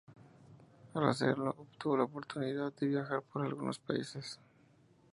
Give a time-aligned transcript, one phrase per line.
[0.95, 4.39] Al hacerlo, obtuvo la oportunidad de viajar por algunos países latinoamericanos.